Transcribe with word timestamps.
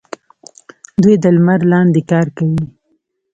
دوی 1.01 1.15
د 1.23 1.25
لمر 1.35 1.59
لاندې 1.71 2.01
کار 2.11 2.27
کوي. 2.37 2.63